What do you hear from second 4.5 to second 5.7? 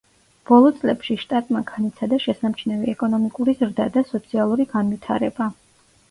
განვითარება.